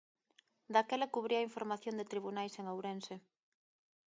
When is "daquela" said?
0.73-1.11